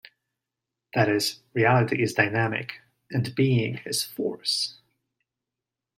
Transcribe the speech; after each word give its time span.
That 0.95 1.09
is, 1.09 1.41
reality 1.53 2.01
is 2.01 2.13
dynamic, 2.15 2.81
and 3.11 3.35
being 3.35 3.81
is 3.85 4.03
force. 4.03 4.79